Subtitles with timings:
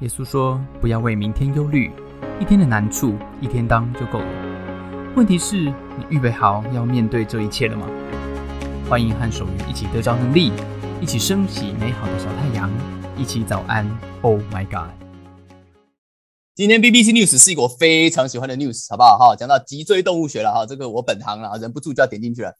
[0.00, 1.90] 耶稣说：“不要为明天忧虑，
[2.40, 5.12] 一天的难处一天当就够了。
[5.16, 7.84] 问题是，你预备好要面对这一切了吗？”
[8.88, 10.52] 欢迎和守愚一起得着能力，
[11.00, 12.70] 一起升起美好的小太阳，
[13.16, 13.84] 一起早安。
[14.22, 14.88] Oh my God！
[16.54, 19.18] 今天 BBC News 是一个我非常喜欢的 news，好不好？
[19.18, 22.54] 哈，讲到脊椎动物学了哈，这个我本行了，忍不住就要点进去了。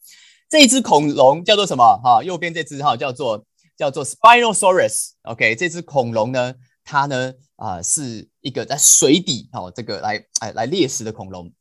[0.49, 2.01] 这一只恐龙叫做什么？
[2.03, 3.45] 哈，右边这只哈叫做
[3.77, 5.11] 叫做 Spinosaurus。
[5.21, 6.53] OK，这只恐龙呢？
[6.89, 11.53] 它呢啊是一个在水底哦，这个来哎来猎食的恐龙。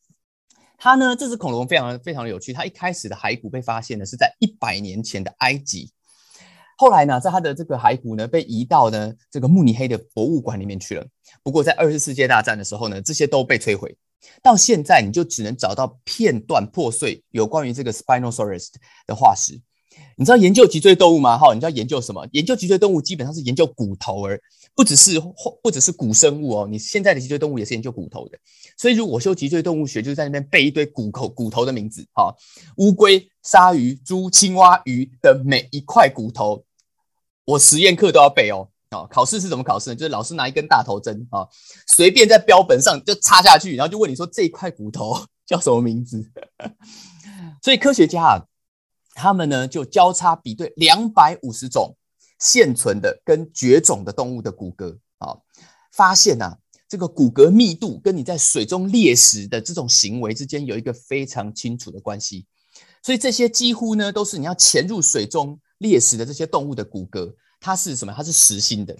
[0.78, 2.50] 它呢这只恐龙非常非常的有趣。
[2.50, 5.92] 它一开始的骸骨被发现呢是在一百年前的埃及，
[6.78, 11.06] 后来呢在它的这个骸骨呢被移到呢这个慕尼黑的博物馆里面去了。
[11.42, 13.94] 不过在二次世界大战的时候呢这些都被摧毁，
[14.42, 18.68] 到现在你就只能找到片段破碎有关于这个 Spinosaurus
[19.06, 19.60] 的化石。
[20.16, 21.38] 你知道研究脊椎动物吗？
[21.38, 22.26] 哈，你知道研究什么？
[22.32, 24.40] 研究脊椎动物基本上是研究骨头而。
[24.74, 25.20] 不只是
[25.60, 28.38] 不只是古生物哦，你现在的脊椎动物也是研究骨头的，
[28.76, 32.32] 所以如果修脊椎动物学，就是在那边背一堆骨头骨头的名字，哈，
[32.76, 36.62] 乌龟、鲨鱼、猪、青蛙、鱼的每一块骨头，
[37.44, 39.96] 我实验课都要背哦，啊，考试是怎么考试呢？
[39.96, 41.44] 就是老师拿一根大头针啊，
[41.88, 46.24] 随便在标本上就插下去，然后就问你说这一块骨头 叫什么名字？
[47.60, 48.44] 所以科学家啊，
[49.18, 51.94] 他们呢就交叉比对两百五十种。
[52.40, 55.36] 现存的跟绝种的动物的骨骼啊，
[55.90, 56.56] 发现呐，
[56.88, 62.46] 这个骨骼密度跟你在水中猎食的这种行为之间有一个非常清楚的关系。
[63.02, 68.14] 所以这些几乎呢都是你要潜入水中猎食的这些动物的骨骼，它是什么？
[68.16, 68.96] 它是实心的。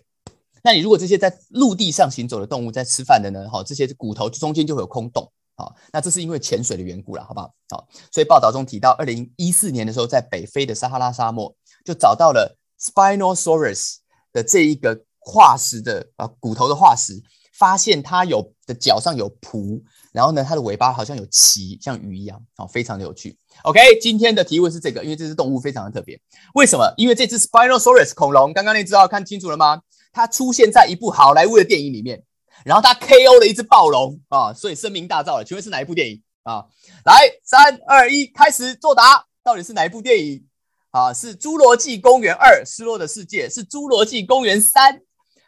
[0.65, 3.49] 那你如果这些在陆地上行走的动物在吃饭的呢？
[3.49, 5.31] 好，这些骨头中间就会有空洞。
[5.59, 7.53] 好，那这是因为潜水的缘故了，好不好？
[7.69, 12.57] 好，所以报道中提到，二零一四年的时候，在北非的撒哈拉沙漠就找到了。
[12.81, 13.97] Spinosaurus
[14.33, 17.21] 的这一个化石的啊骨头的化石，
[17.53, 23.37] 发现它有的脚上有蹼，然后呢，它的尾巴好像有鳍，像鱼一样，哦，非常的有趣。
[23.65, 26.17] OK，今天的提问是这个，因为这只动物非常的特别，
[26.55, 26.95] 为什么？
[26.97, 29.83] 因为这只 Spinosaurus 恐龙，刚刚那只哦，看清楚了吗？
[30.13, 32.23] 它出现在一部好莱坞的电影里面，
[32.65, 35.45] 然后他 KO 了一只暴龙啊，所以声名大噪了。
[35.45, 36.67] 请问是哪一部电影啊？
[37.05, 40.47] 来，三二一，开始作答，到底是哪一部电影？
[40.91, 45.03] 啊，是《侏罗纪公园二：失落的世界》，是《侏罗纪公园三：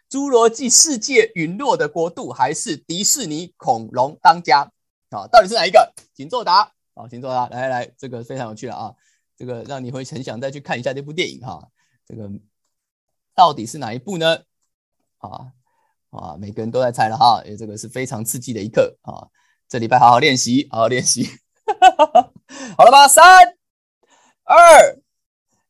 [0.09, 4.71] 侏罗纪世界陨落的国度》，还是迪士尼恐龙当家？
[5.11, 5.93] 啊，到底是哪一个？
[6.15, 6.73] 请作答。
[6.95, 7.49] 啊，请作答。
[7.49, 8.95] 来来，这个非常有趣了啊，
[9.37, 11.69] 这个让你会很想再去看一下这部电影哈。
[12.07, 12.31] 这个
[13.35, 14.43] 到底是哪一部呢？
[15.19, 15.53] 啊
[16.11, 19.27] 啊，每个人都在猜了哈，因为这个是非常刺激的一刻啊。
[19.69, 21.29] 这礼拜好好练习，好好练习。
[22.77, 23.25] 好了吧，三
[24.45, 24.99] 二。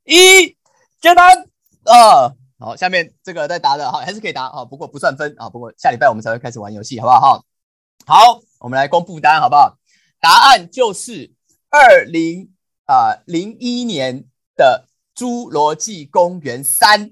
[0.04, 0.56] 一
[1.00, 1.46] 简单
[1.84, 7.20] 啊，好，下面这个在答的，哈，还是可以答啊，不过不算分啊，不过下礼拜我们才会开始玩游戏，好不好？
[7.20, 7.44] 哈，
[8.06, 9.78] 好，我们来公布答案，好不好？
[10.18, 11.32] 答案就是
[11.68, 12.52] 二零
[12.86, 14.24] 啊零一年
[14.56, 14.88] 的
[15.20, 17.10] 《侏罗纪公园三》，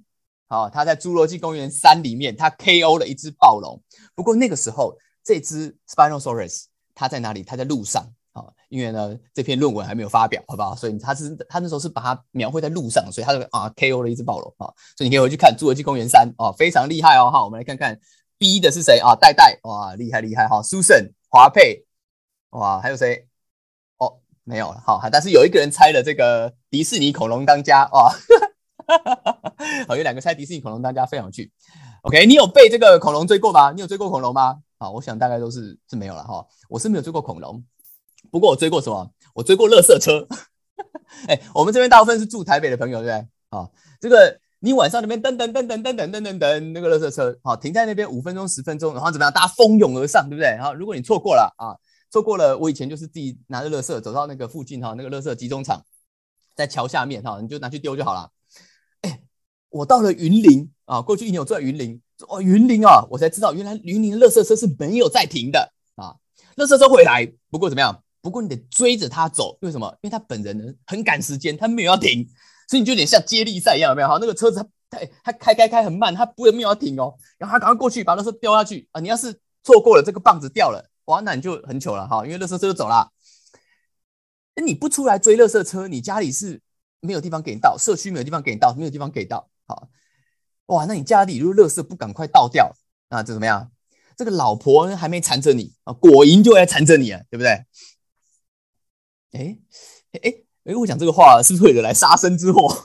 [0.49, 3.81] 好，他在《侏罗纪公园三》里面，他 KO 了一只暴龙，
[4.15, 6.65] 不过那个时候这只 Spinosaurus
[6.95, 7.43] 它在哪里？
[7.43, 8.11] 它在路上。
[8.33, 10.75] 好因为呢，这篇论文还没有发表，好不好？
[10.75, 17.43] 所以他是他那时候是把它描绘在路上，所以他就啊 KO 了一只暴龙啊，所以你可以回去看《侏罗纪公园三》哦，非常厉害哦哈。
[17.43, 17.99] 我们来看看
[18.39, 19.15] B 的是谁啊？
[19.15, 21.85] 戴戴哇，厉害厉害哈，Susan 华佩
[22.51, 23.27] 哇，还有谁？
[23.99, 28.15] 哦，没有了好，但是有一个人猜了这个迪士尼恐龙当家哇，
[29.87, 31.53] 好，有两个猜迪士尼恐龙大家，非常有趣。
[32.03, 33.73] OK，你有被这个恐龙追过吗？
[33.73, 34.57] 你有追过恐龙吗？
[34.79, 37.63] 好，我想大概都是是没有了哈，我是没有追过恐龙。
[38.31, 39.11] 不过我追过什么？
[39.35, 40.27] 我追过乐色车。
[41.27, 43.59] 哎，我们这边大部分是住台北的朋友，对不对？
[43.59, 43.69] 啊，
[44.01, 49.33] 这个你晚上那边噔噔噔噔噔噔噔噔噔，那个乐色车，好，停在那边五分钟十分钟，然后怎么样？
[49.33, 50.49] 大家蜂拥而上，对不对？
[50.51, 51.75] 然后如果你错过了啊，
[52.11, 55.85] 错过了，我以前就是自己拿着乐色走到那个附近哈，那个乐色集中场，
[56.55, 58.31] 在桥下面哈，你就拿去丢就好了。
[59.71, 66.17] 我到了云林啊，过去一年我住在云林，哦，云林啊，我才知道原来云林的乐色车是没有在停的啊，
[66.57, 68.03] 乐色车会来，不过怎么样？
[68.21, 69.89] 不过你得追着他走，为什么？
[70.03, 72.27] 因为他本人呢很赶时间，他没有要停，
[72.69, 74.09] 所以你就有点像接力赛一样，有没有？
[74.09, 79.01] 哈，那个车子他他开开开很慢，他不会没有要停哦，然后他赶快过去把那车掉下去啊！
[79.01, 79.33] 你要是
[79.63, 83.13] 错过了这个棒子掉了，哇，那你就很糗了哈，因为乐色车就走了。
[84.57, 86.61] 那你不出来追乐色车，你家里是
[87.01, 89.89] 没有地方给你倒，社区没有地方给你倒，没有地方给倒，好，
[90.67, 92.75] 哇，那你家里如果乐色不赶快倒掉，
[93.11, 93.71] 那这怎么样？
[94.17, 97.51] 这个老婆还没缠着你啊，果蝇就来缠着你了，对不对？
[99.33, 99.59] 哎
[100.13, 100.21] 哎
[100.65, 100.75] 哎！
[100.75, 102.85] 我讲这个话是不是会惹来杀身之祸？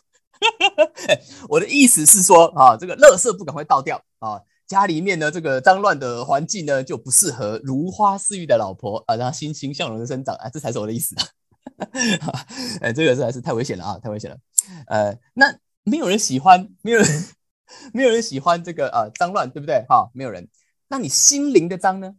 [1.49, 12.45] 我的意思是说啊，这个垃圾不赶快倒掉啊，家里面呢这个脏乱的环境呢就不适合如花似玉的老婆啊，让她欣欣向荣的生长啊，这才是我的意思 啊。
[12.81, 14.37] 哎，这个实在是太危险了啊，太危险了。
[14.87, 17.07] 呃，那没有人喜欢，没有人，
[17.93, 19.85] 没有人喜欢这个呃脏乱，对不对？
[19.89, 20.47] 哈，没有人。
[20.87, 22.15] 那你心灵的脏呢？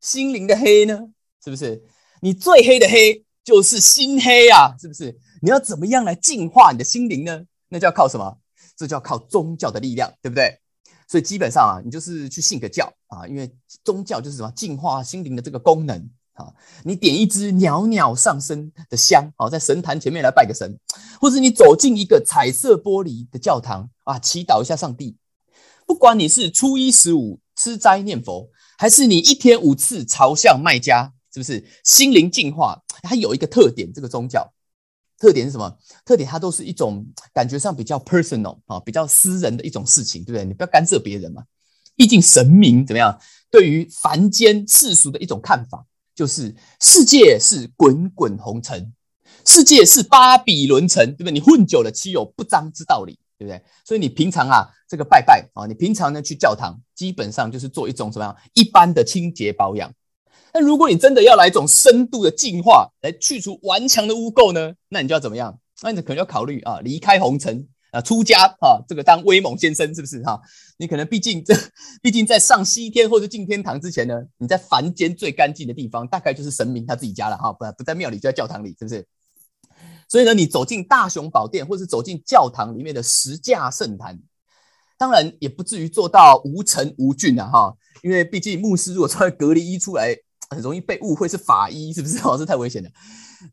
[0.00, 1.10] 心灵的黑呢？
[1.42, 1.82] 是不是？
[2.20, 5.18] 你最黑的黑就是心黑啊，是不是？
[5.42, 7.44] 你要怎么样来净化你的心灵呢？
[7.68, 8.38] 那就要靠什么？
[8.76, 10.60] 这就要靠宗教的力量，对不对？
[11.08, 13.50] 所以基本上啊，你就是去信个教啊，因为
[13.84, 16.08] 宗教就是什么净化心灵的这个功能。
[16.38, 16.52] 啊，
[16.84, 20.78] 你点一支袅袅上升的香，好，在神坛前面来拜个神，
[21.20, 25.16] 或者你走进一个彩色玻璃的教堂啊，祈祷一下上帝。
[25.86, 28.48] 不管你是初一十五吃斋念佛，
[28.78, 32.80] 还是你一天五次朝向卖家，是不是心灵净化？
[33.02, 34.52] 它有一个特点，这个宗教
[35.18, 35.76] 特点是什么？
[36.04, 37.04] 特点它都是一种
[37.34, 40.44] 感觉上比较 personal 啊，比较私人的一种事情，对不对？
[40.44, 41.42] 你不要干涉别人嘛。
[41.96, 43.18] 毕竟神明怎么样，
[43.50, 45.84] 对于凡间世俗的一种看法。
[46.18, 48.92] 就是世界是滚滚红尘，
[49.46, 51.30] 世界是巴比伦城，对不对？
[51.30, 53.62] 你混久了，岂有不脏之道理，对不对？
[53.84, 59.92] 所以你平常啊，这个拜拜啊，你平常呢去教堂，基本上就是做一种什么样一般的清洁保养。
[60.52, 65.56] 那如果你真的要来一种深度的净化，来去除顽强的污垢呢，那你就要怎么样？
[65.82, 67.68] 那你可能要考虑啊，离开红尘。
[68.00, 70.40] 出家啊，这个当威猛先生是不是哈？
[70.76, 71.54] 你可能毕竟这，
[72.00, 79.06] 毕竟在上西天或者进天堂之前呢，你在凡间最干净的地方，大概就是神明他自己家了哈，不不在庙里就在教堂里，是不是？
[80.08, 84.18] 所以呢，你走进大雄宝殿，或是走进教堂里面的十架圣坛，
[84.96, 90.16] 当然也不至于做到无尘无菌啊哈，因为毕竟牧师如果穿隔离衣出来，
[90.50, 92.18] 很容易被误会是法医，是不是？
[92.18, 92.88] 哦，这太危险了。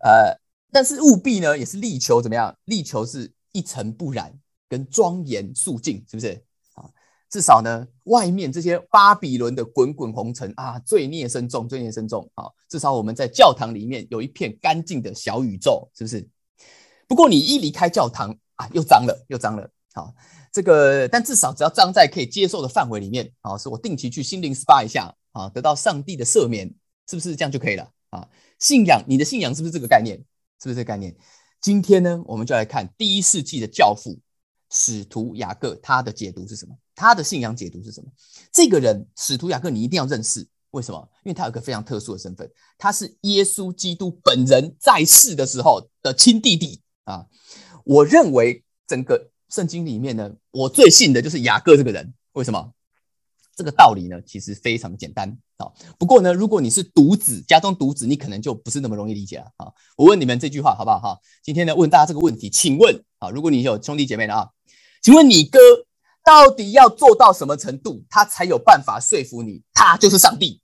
[0.04, 0.40] 呃，
[0.72, 2.56] 但是务必呢，也是力求怎么样？
[2.66, 3.32] 力求是。
[3.56, 4.38] 一尘不染，
[4.68, 6.44] 跟庄严肃静，是不是
[6.74, 6.84] 啊？
[7.30, 12.52] 至少呢，外面这些巴比伦的滚滚红尘啊，罪孽深重，罪孽深重啊！
[12.68, 16.28] 至少我们在教堂里面有一片干净的小宇宙，是不是？
[17.08, 19.70] 不过你一离开教堂啊，又脏了，又脏了。
[19.94, 20.14] 好，
[20.52, 26.68] 这个，但至少只要脏在可以接受的范围里面啊，是我定期去心灵 SPA 一下啊，得到上帝的赦免，
[27.08, 28.28] 是不是这样就可以了啊？
[28.60, 30.18] 信仰，你的信仰是不是这个概念？
[30.62, 31.16] 是不是这个概念？
[31.66, 34.20] 今天呢，我们就来看第一世纪的教父
[34.70, 36.78] 使徒雅各，他的解读是什么？
[36.94, 38.08] 他的信仰解读是什么？
[38.52, 40.48] 这个人使徒雅各，你一定要认识。
[40.70, 41.10] 为什么？
[41.24, 42.48] 因为他有个非常特殊的身份，
[42.78, 47.26] 他是耶稣基督本人在世的时候的亲弟弟啊。
[47.84, 52.14] 我认为整个圣经里面呢，我最信的就是雅各这个人。
[52.34, 52.74] 为什么？
[53.56, 55.72] 这个道理呢，其实非常简单啊。
[55.98, 59.72] 不过呢，如果你是独子，家中独子，你可能就不是那么容易理解了啊。
[59.96, 61.00] 我问你们这句话好不好？
[61.00, 64.50] 哈，今天呢，问大家这个问题，请问啊，如果你有兄弟姐妹的啊，
[65.02, 65.60] 请问你哥
[66.24, 70.62] 到底要做到什么程度，他才有办法说服你，他就是上帝？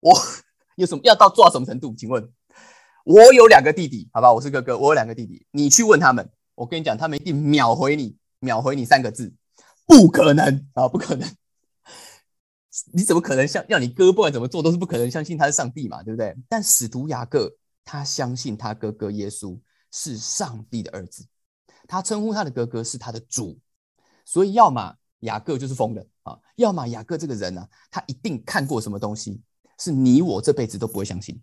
[0.00, 0.16] 我
[0.76, 1.94] 有什么要到做到什么程度？
[1.96, 2.30] 请问，
[3.04, 9.34] 我有两个弟弟，好吧，我是哥哥，我有两个弟弟，你去问他们，我跟你讲，他们一定秒回你，秒回你三个字，
[9.86, 11.28] 不可能啊，不可能。
[12.92, 16.36] 你怎么可能相让你哥不管怎么做都是不可能相信他是上帝嘛，对不对？
[16.48, 17.52] 但使徒雅各
[17.84, 19.58] 他相信他哥哥耶稣
[19.90, 21.26] 是上帝的儿子，
[21.88, 23.58] 他称呼他的哥哥是他的主，
[24.24, 29.42] 所以要么雅各就是疯了啊，要么雅各这个人呢，他一定看过什么东西
[29.80, 31.42] 是你我这辈子都不会相信，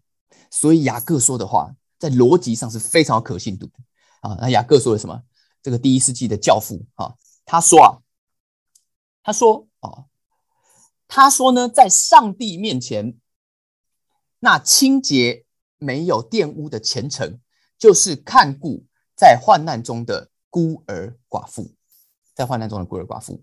[0.49, 3.73] 所以雅各说的话在逻辑上是非常有可信度的
[4.21, 4.37] 啊。
[4.39, 5.21] 那雅各说了什么？
[5.61, 7.99] 这个第一世纪的教父啊，他说啊，
[9.21, 9.66] 他说。
[11.09, 13.15] 他说呢，在上帝面前，
[14.39, 15.45] 那清洁
[15.77, 17.39] 没有玷污的虔诚，
[17.79, 18.83] 就是看顾
[19.15, 21.73] 在患难中的孤儿寡妇，
[22.35, 23.41] 在患难中的孤儿寡妇。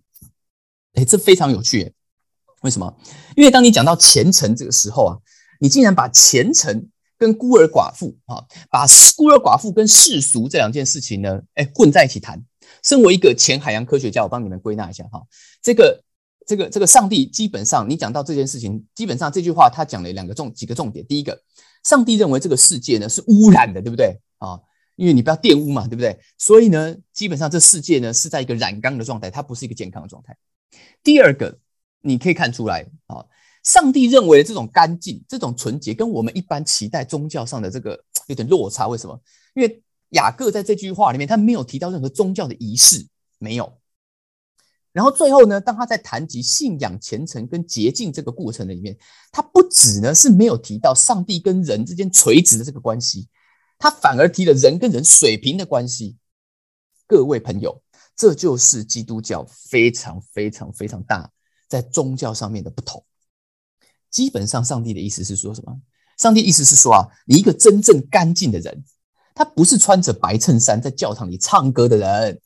[0.92, 1.94] 哎，这非常有趣，
[2.60, 2.94] 为什么？
[3.34, 5.16] 因为当你讲到虔诚这个时候啊，
[5.58, 12.44] 你竟然把虔诚跟孤儿寡妇啊，把孤儿寡妇跟世俗这两件事情呢，哎，混在一起谈。
[12.82, 15.22] 身为一个前海洋科学家，我帮你们归纳一下哈，
[15.62, 16.04] 这个。
[16.46, 21.04] 这个这个上帝基本上，你讲到这件事情，基本上这句话他讲了两个重几个重点。
[21.06, 21.40] 第一个，
[21.84, 24.60] 上帝认为这个世界呢是污染的，对不对啊？
[24.96, 26.16] 因为你不要玷污嘛，对不对？
[26.38, 30.36] 所以呢，基本上这世界呢是在一个染缸的状态，它不是一个健康的状态。
[31.02, 31.58] 第二个，
[32.00, 33.24] 你可以看出来啊，
[33.64, 37.98] 上帝认为的这种干净、这种纯洁，跟我们一般期待宗教上的这个
[38.28, 38.86] 有点落差。
[38.86, 39.20] 为什么？
[39.54, 43.04] 因为雅各在这句话里面，他没有提到任何宗教的仪式，
[43.38, 43.72] 没有。
[44.94, 48.96] 然后最后呢，当他在谈及信仰虔诚跟洁净这个过程的里面，
[49.32, 53.28] 他不止呢是没有提到上帝跟人之间垂直的这个关系，
[53.76, 56.16] 他反而提了人跟人水平的关系。
[57.08, 57.82] 各位朋友，
[58.16, 61.28] 这就是基督教非常非常非常大
[61.68, 63.04] 在宗教上面的不同。
[64.10, 65.76] 基本上，上帝的意思是说什么？
[66.18, 68.84] 上帝意思是说啊，你一个真正干净的人，
[69.34, 72.40] 他不是穿着白衬衫在教堂里唱歌的人。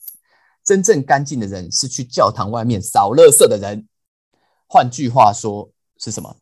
[0.69, 3.89] 真正干净的人是去教堂外面扫垃圾的人。
[4.67, 6.37] 换句话说是什么？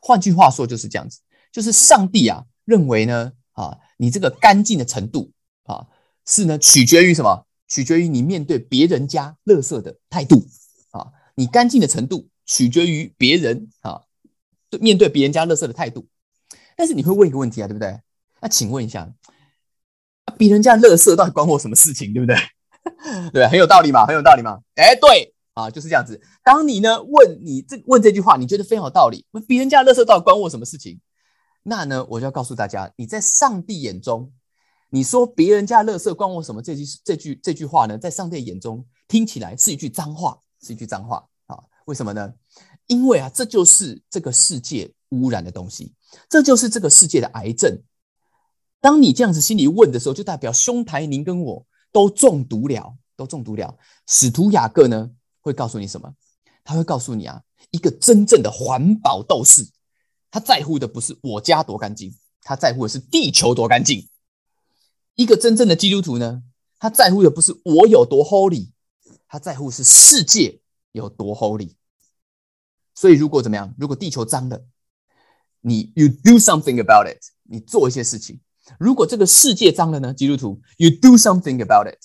[0.00, 1.20] 换句话说就是这样子，
[1.52, 5.30] 就是上帝啊认为呢啊，你这个干净的程度
[5.62, 5.86] 啊，
[6.26, 7.46] 是呢取决于什么？
[7.68, 10.44] 取决于你面对别人家垃圾的态度
[10.90, 11.12] 啊。
[11.36, 14.02] 你干净的程度取决于别人啊，
[14.80, 16.08] 面对别人家垃圾的态度。
[16.76, 18.00] 但是你会问一个问题啊，对不对？
[18.40, 19.08] 那请问一下，
[20.36, 22.36] 别人家垃圾到底关我什么事情，对不对？
[23.32, 24.58] 对，很有道理嘛，很有道理嘛。
[24.74, 26.20] 哎，对啊，就是这样子。
[26.42, 29.24] 当你呢问你这问这句话，你觉得非常有道理。
[29.46, 31.00] 别人家的垃圾到底关我什么事情？
[31.62, 34.32] 那呢，我就要告诉大家，你在上帝眼中，
[34.90, 41.58] 你说别人家垃圾关我什么这句这句这句话呢，在上帝眼中听起来是一句脏话，是一句脏话啊？
[41.84, 42.32] 为什么呢？
[42.88, 45.94] 因为啊，这就是这个世界污染的东西。
[46.28, 47.80] 这就是这个世界的癌症。
[48.80, 53.78] 当你这样子心里问的时候，就代表兄台您跟我都中毒了，都中毒了。
[54.08, 56.12] 使徒雅各呢会告诉你什么？
[56.64, 59.68] 他会告诉你啊，一个真正的环保斗士，
[60.30, 64.08] 他在乎的不是我家多干净，他在乎的是地球多干净。
[65.14, 66.42] 一个真正的基督徒呢，
[66.78, 68.70] 他在乎的不是我有多 holy，
[69.28, 70.60] 他在乎是世界
[70.92, 71.74] 有多 holy。
[72.94, 74.64] 所以如果怎么样，如果地球脏了，
[75.60, 78.40] 你 you do something about it，你做一些事情。
[78.78, 80.14] 如果这个世界脏了呢？
[80.14, 81.98] 基督徒，you do something about it。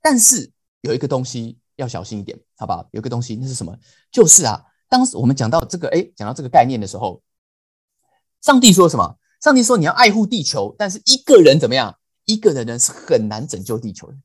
[0.00, 2.88] 但是有一个东西要小心一点，好不好？
[2.92, 3.76] 有个东西，那是什么？
[4.10, 7.22] 就是啊，当时我们讲到这个，哎，讲到这个概念的时候，
[8.40, 9.18] 上帝说什么？
[9.40, 11.98] 上帝说你要爱护地球，但是一个人怎么样？
[12.24, 14.16] 一个人呢是很难拯救地球的。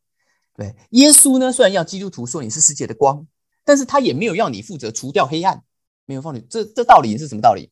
[0.56, 3.26] 对，耶稣呢虽然要基督徒说你是世界的光，
[3.64, 5.64] 但是他也没有要你负责除掉黑暗，
[6.06, 6.42] 没有放你。
[6.50, 7.72] 这这道理是什么道理？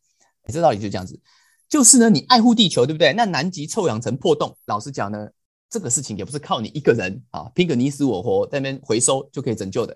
[0.52, 1.20] 这道理就这样子，
[1.72, 3.14] 就是呢，你爱护地球，对不对？
[3.14, 5.30] 那南极臭氧层破洞，老实讲呢，
[5.70, 9.96] 这个事情也不是靠你一个人啊，拼个你死我活在那边回收就可以拯救的。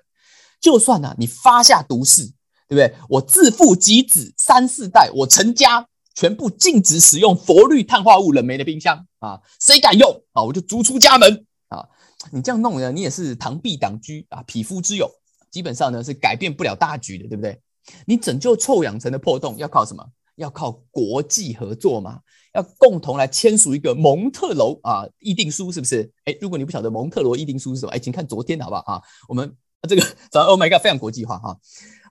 [0.61, 2.23] 就算呢，你发下毒誓，
[2.69, 2.93] 对不对？
[3.09, 11.85] 我自父及子三四代，我成家全部禁止使用氟氯碳化物冷媒的冰箱啊，谁敢用啊，我就逐出家门啊！
[12.31, 15.11] 你这样弄呢，你也是螳臂挡车啊，匹夫之勇，
[15.51, 17.61] 基本上呢是改变不了大局的，对不对？
[18.05, 20.05] 你拯救臭氧层的破洞要靠什么？
[20.35, 22.19] 要靠国际合作嘛？
[22.53, 26.09] 要共同来签署一个蒙特罗啊议定书，是不是？
[26.23, 29.01] 哎，如果你不晓得蒙特罗议定书是什么，哎，请看昨天好不好啊？
[29.27, 29.53] 我们
[29.89, 30.01] 这个
[30.31, 31.59] 早，Oh my God，非常国际化哈。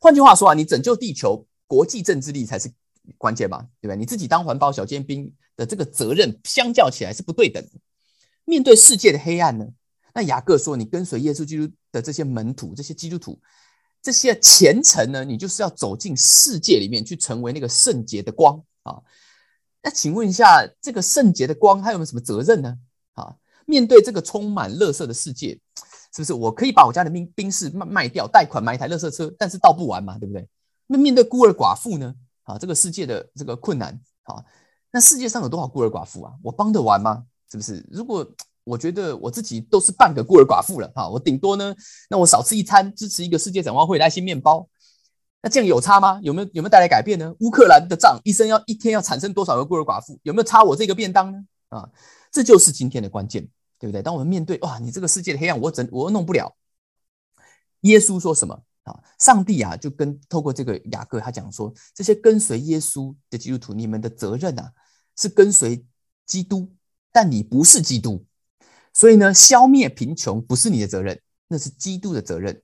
[0.00, 2.70] 换句话说啊，你拯救地球，国际政治力才是
[3.16, 3.96] 关键嘛，对不对？
[3.96, 7.70] 你自己当环保小尖兵的这个责任，相较起来是不对等的。
[8.44, 9.66] 面对世界的黑暗呢？
[10.12, 13.40] 那雅各说，你跟随耶稣基督的这些门徒，这些基督徒。
[14.04, 19.00] 这些虔诚呢，你就是要走进世界里面去，成为那个圣洁的光啊。
[19.82, 22.76] 那请问一下，这个圣洁的光，它有没有什么责任呢？
[23.14, 23.34] 啊，
[23.64, 25.58] 面对这个充满垃圾的世界，
[26.14, 30.46] 是不是我可以把我家的冰冰室卖卖掉，贷款买一台垃圾车，但是倒不完嘛，对不对？
[30.86, 32.14] 那面对孤儿寡妇呢？
[32.42, 34.44] 啊，这个世界的这个困难啊，
[34.90, 36.34] 那世界上有多少孤儿寡妇啊？
[36.42, 37.24] 我帮得完吗？
[37.50, 37.82] 是不是？
[37.90, 38.30] 如果
[38.64, 41.74] 我觉得我自己都是半个孤儿寡妇了哈，我顶多呢，
[42.08, 44.66] 那我少吃一餐，支持一个世界展望会来些面包，
[45.42, 46.18] 那这样有差吗？
[46.22, 47.34] 有没有有没有带来改变呢？
[47.40, 50.18] 乌克兰的账，一生要一天要产生多少个孤儿寡妇？
[50.22, 51.44] 有没有差我这个便当呢？
[51.68, 51.88] 啊，
[52.32, 53.46] 这就是今天的关键，
[53.78, 54.00] 对不对？
[54.00, 56.56] 当我们面对哇，你这个世界的黑暗，我怎我弄不了。
[57.80, 58.98] 耶稣说什么啊？
[59.18, 64.72] 上帝啊，就跟透过这个雅各他讲说，这些跟随耶稣的基督徒，你们的责任啊，
[65.18, 65.84] 是跟随
[66.24, 66.72] 基督，
[67.12, 68.24] 但你不是基督。
[68.94, 72.62] 所以呢，消灭贫穷不是你的责任，那是基督的责任。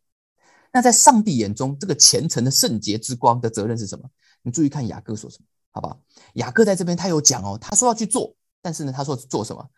[0.73, 4.09] 那在上帝眼中，这个虔诚的圣洁之光的责任是什么？
[4.43, 6.01] 你注意看雅各说什么，好不好？
[6.35, 8.33] 雅各在这边他有讲哦，他说要去做，
[8.63, 9.69] 但是呢，他说做什么？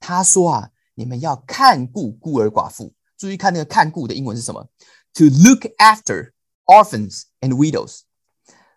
[0.00, 2.92] 他说啊，你们要看顾孤儿寡妇。
[3.16, 4.68] 注意看那个看顾的英文是什么
[5.14, 6.32] ？To look after
[6.64, 8.00] orphans and widows。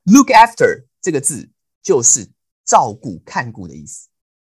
[0.04, 1.50] Look after 这个字
[1.82, 2.30] 就是
[2.64, 4.10] 照顾、看顾的意思。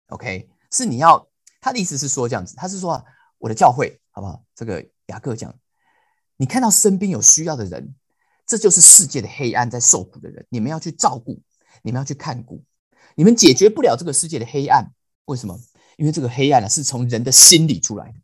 [0.07, 1.30] OK，是你要。
[1.61, 3.03] 他的意思是说这样子，他是说啊，
[3.37, 4.43] 我的教会好不好？
[4.55, 5.55] 这个雅各讲，
[6.37, 7.93] 你看到身边有需要的人，
[8.47, 11.39] 这就是世界的黑暗在受苦的人，你们要去照顾，
[11.83, 12.63] 你们要去看顾，
[13.15, 14.91] 你们解决不了这个世界的黑暗，
[15.25, 15.59] 为什么？
[15.97, 18.15] 因为这个黑暗呢是从人的心里出来的。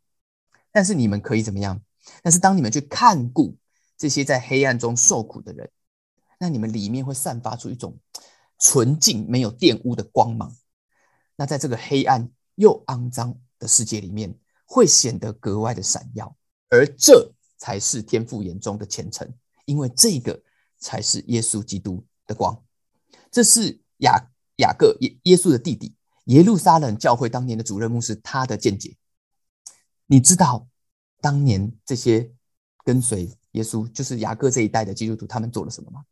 [0.72, 1.80] 但是你们可以怎么样？
[2.24, 3.56] 但是当你们去看顾
[3.98, 5.70] 这些在黑暗中受苦的人，
[6.40, 8.00] 那你们里面会散发出一种
[8.58, 10.56] 纯净、没有玷污的光芒。
[11.36, 12.32] 那在这个黑暗。
[12.58, 16.36] 又肮脏的世界里面，会显得格外的闪耀。
[16.70, 19.28] 而这才是天父眼中的虔诚，
[19.66, 20.40] 因为这个
[20.78, 22.62] 才是耶稣基督的光。
[23.32, 25.96] 这是雅雅各耶耶稣的弟弟
[26.26, 28.96] 耶路撒冷教会当年的主任牧师他的见解。
[30.08, 30.68] 你知道
[31.22, 32.32] 当年这些
[32.84, 36.04] 跟随耶稣，就是雅各这一代的基督徒，他们做了什么吗？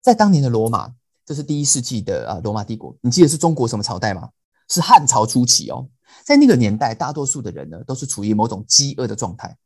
[0.00, 0.94] 在当年的罗马，
[1.24, 2.96] 这是第一世纪的啊罗马帝国。
[3.00, 4.30] 你记得是中国什么朝代吗？
[4.68, 5.88] 是汉朝初期哦。
[6.24, 9.56] 在那个年代，大多数的人呢，都是处于某种饥饿的状态。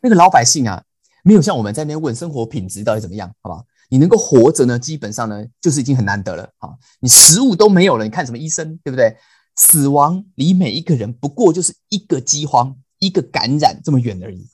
[0.00, 0.82] 那个老百姓啊，
[1.22, 3.64] 没有像我们在那边问生活品质到底怎么样，好吧？
[3.90, 6.70] 你能够活着呢，基本上呢，就是已经很难得了啊！
[7.00, 9.16] 你食物都没有了，你看什么医生，对不对？
[9.56, 14.48] 死亡离每一个人不过就是一个饥荒、一个感染这么远而已。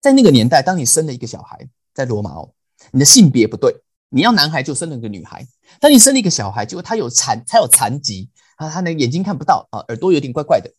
[0.00, 2.54] 在那个年代，当你生了一个小孩，在罗马哦，
[2.92, 5.46] 你的性别不对，你要男孩就生了个女孩。
[5.80, 10.72] 当你生了一个小孩，结果他有残，他有残疾啊，他那眼睛看不到啊，耳朵有点怪怪的，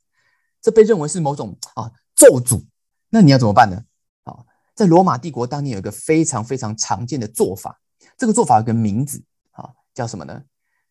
[0.62, 2.66] 这被认为是某种啊咒诅。
[3.10, 3.84] 那你要怎么办呢？
[4.24, 4.46] 啊，
[4.76, 7.80] 在罗马帝国当年有一个非常非常常见的做法，
[8.18, 10.44] 这个做法有个名字啊，叫什么呢？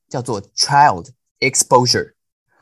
[0.08, 1.08] 叫做 child
[1.40, 2.14] exposure，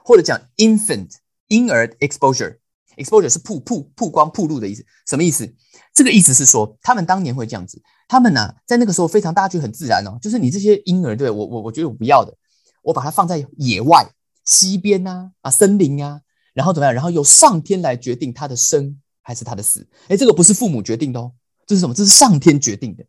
[0.05, 1.11] 或者讲 infant
[1.49, 2.59] 婴儿 exposure。
[2.97, 5.55] exposure 是曝曝曝光曝露的意思，什么意思？
[5.93, 12.37] 这个意思是说，他们当年会这样子，他们呢，在那个时候非常大家觉得很自然哦，就是你这些婴儿，对我我我觉得我不要的，
[12.83, 14.07] 我把它放在野外
[14.45, 16.21] 溪边呐啊森林啊，
[16.53, 16.95] 然后怎么样？
[16.95, 19.01] 然后由上天来决定他的生。
[19.27, 19.85] 还是他的死？
[20.07, 21.33] 哎，这个不是父母决定的哦，
[21.67, 21.93] 这是什么？
[21.93, 23.05] 这是上天决定的。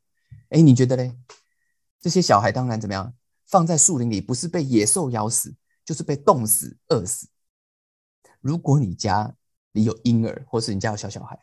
[0.49, 1.15] 哎，你觉得嘞？
[2.01, 3.13] 这些小孩当然怎么样？
[3.45, 5.53] 放在树林里，不是被野兽咬死，
[5.85, 7.27] 就是被冻死、饿死。
[8.41, 9.31] 如果你家
[9.73, 11.37] 里有婴儿，或是你家有小小孩，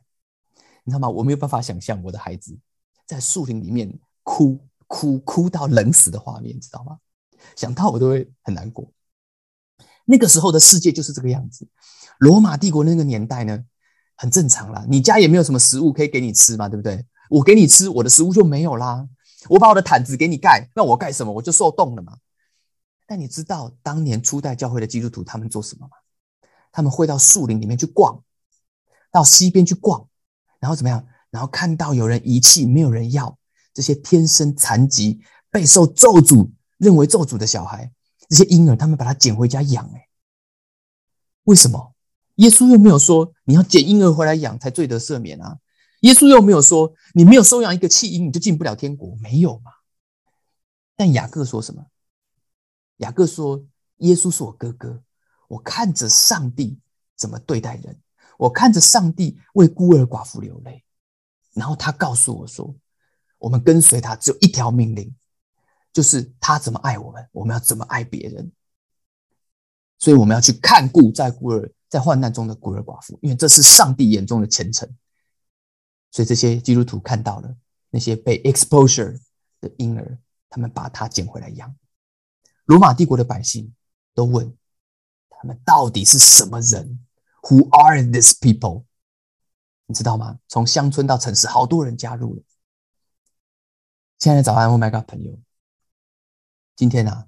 [0.83, 1.09] 你知道吗？
[1.09, 2.59] 我没有办法想象我的孩子
[3.07, 6.99] 在树林里面哭哭哭到冷死的画面，知道吗？
[7.57, 8.91] 想到我都会很难过。
[10.05, 11.69] 那个时候的世界就是这个样子。
[12.19, 13.65] 罗马帝国那个年代呢？
[14.17, 17.05] 很正常啦，你家也没有什么食物可以给你吃嘛，对不对？
[17.29, 19.09] 我给你吃，我的食物就没有啦。
[19.49, 21.33] 我把我的毯子给你盖，那我盖什么？
[21.33, 22.17] 我就受冻了嘛。
[23.07, 25.97] 但你知道当年初代教会的基督徒他们做什么吗？
[26.71, 28.23] 他们会到树林里面去逛，
[29.11, 30.09] 到溪边去逛，
[30.61, 31.05] 然后怎么样？
[31.35, 33.37] 然后看到有人遗弃，没有人要
[33.73, 35.21] 这些天生残疾、
[35.51, 37.91] 备受咒诅、认为咒诅的小孩，
[38.29, 39.85] 这些婴儿，他们把他捡回家养。
[39.93, 40.09] 哎，
[41.43, 41.93] 为什么？
[42.37, 45.59] 耶稣又没有说你要捡婴儿回来养才罪得赦免啊！
[46.03, 49.73] 耶稣又没有说你没有收养一个弃婴你就进不了天国，没有嘛？
[50.95, 51.85] 但雅各说什么？
[52.99, 53.65] 雅各说
[53.99, 55.03] ：“耶稣是我哥哥，
[55.49, 56.79] 我看着上帝
[57.17, 57.99] 怎么对待人，
[58.39, 60.84] 我看着上帝为孤儿寡妇流泪，
[61.55, 62.75] 然后他告诉我说，
[63.39, 65.15] 我们跟随他只有一条命令，
[65.93, 68.53] 就是他怎么爱我们，我们要怎么爱别人。
[69.99, 74.97] 所以我们要去看顾在孤儿。”在患难中的孤儿寡妇，因为这是上帝眼中的虔诚，
[76.11, 77.57] 所以这些基督徒看到了
[77.89, 79.17] 那些被 exposure
[79.61, 80.19] 的婴儿，
[80.51, 81.73] 他们把他捡回来养。
[82.65, 83.73] 罗马帝国的百姓
[84.13, 84.53] 都问
[85.31, 86.99] 他们到底是什么人
[87.43, 88.87] ？Who are these people？
[89.87, 90.39] 你知道吗？
[90.49, 92.43] 从乡村到城市，好多人加入了。
[94.19, 95.39] 亲爱的早安，Oh my God，朋友，
[96.75, 97.27] 今天啊，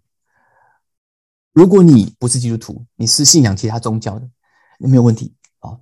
[1.53, 4.29] 如果你不是基督徒，你是信仰其他宗教的。
[4.79, 5.79] 那没有问题啊，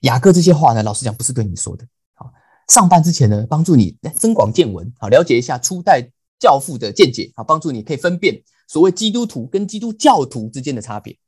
[0.00, 2.30] 雅各这些话呢，老实讲不是对你说的啊。
[2.68, 11.18] 上班之前呢，帮助你增广见闻啊，了解一下初代教父的见解啊，帮助你可以分辨所谓基督徒跟基督教徒之间的差别。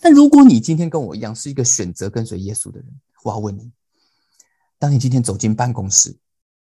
[0.00, 2.88] 但如果你今天跟我一样是一个选择跟随耶稣的人，
[3.24, 3.70] 我要问你：
[4.78, 6.16] 当你今天走进办公室，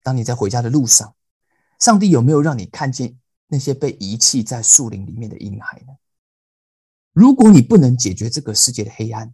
[0.03, 1.15] 当你在回家的路上，
[1.79, 5.93] 上帝有没有让你看见那些被遗弃在树林里面的婴孩呢？
[7.12, 9.33] 如果你不能解决这个世界的黑暗，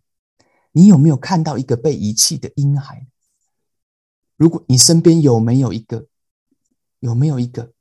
[0.72, 3.08] 你有没有看到一个被遗弃的婴孩？
[4.36, 6.08] 如果你身边有没有一个，
[7.00, 7.74] 有没有一个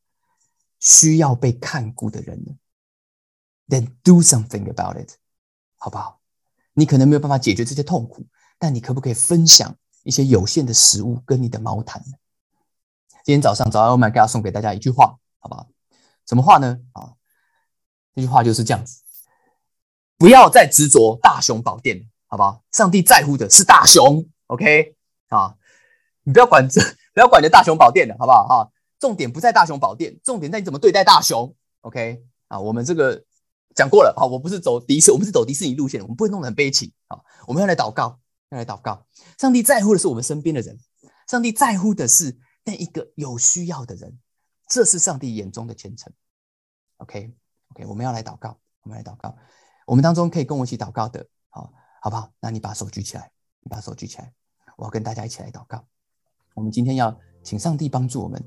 [0.81, 2.53] 需要被看顾的人呢
[3.69, 5.13] ？Then do something about it，
[5.77, 6.21] 好不好？
[6.75, 8.27] 你可能没有办法解决这些痛苦，
[8.59, 12.01] 但你可不可以分享一些有限的食物跟你的毛毯？
[13.25, 15.67] 今天早上早安，Oh my God，送给大家一句话，好不好？
[16.27, 16.79] 什么话呢？
[16.93, 17.15] 啊，
[18.15, 19.03] 这句话就是这样子：
[20.17, 22.09] 不要再执着大雄宝殿。
[22.27, 22.65] 好不好？
[22.73, 24.97] 上帝在乎的是大雄，OK
[25.29, 25.55] 啊？
[26.25, 26.81] 你不要管这，
[27.15, 28.49] 不要管你的大雄宝殿的好不好？
[28.49, 32.59] 哈，重点不在大雄宝殿，重点在你怎么对待大雄，OK 啊？
[32.59, 33.23] 我们这个
[33.73, 37.21] 讲过了啊，我不是走迪士，我们是走迪士尼路线，我们不会弄得很悲情啊。
[37.47, 38.19] 我们要来祷告，
[38.55, 39.07] 要来祷告。
[39.39, 40.79] 上帝在乎的是我们身边的人，
[41.29, 44.19] 上帝在乎的是那一个有需要的人，
[44.69, 46.13] 这是上帝眼中的虔诚。
[46.99, 49.37] OK，OK，我们要来祷告，我们来祷告。
[49.87, 51.73] 我们当中可以跟我一起祷告的，好。
[52.05, 52.31] 好不好？
[52.39, 53.31] 那你把手举起来，
[53.63, 54.31] 你把手举起来。
[54.77, 55.83] 我要跟大家一起来祷告。
[56.53, 58.45] 我们今天要请上帝帮助我们，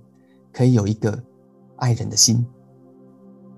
[0.53, 1.19] 可以有一个
[1.77, 2.45] 爱人的心，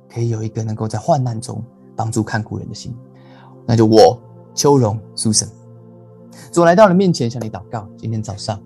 [0.09, 1.62] 可以有一个能够在患难中
[1.97, 2.95] 帮助看顾人的心。
[3.67, 4.17] 那就我
[4.55, 5.49] 秋荣苏神，
[6.52, 7.88] 主来到了面前向你祷告。
[7.97, 8.62] 今天早上，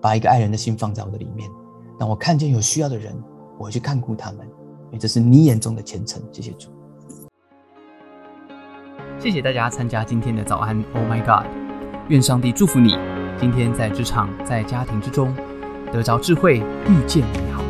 [0.00, 1.50] 把一个爱人的心放在我的里面，
[1.98, 3.14] 当我看见有需要的人，
[3.58, 4.40] 我会去看顾他们，
[4.86, 6.22] 因为这是你眼中的虔诚。
[6.30, 6.68] 谢谢主。
[9.18, 11.46] 谢谢大家参加今天的早安，Oh my God！
[12.08, 12.96] 愿上帝祝福你，
[13.40, 15.34] 今天在职场、在家庭之中
[15.90, 17.62] 得着智慧，遇见美好，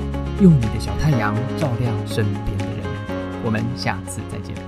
[0.42, 2.84] 用你的小太阳照亮身边的人。
[3.44, 4.65] 我们下次再见。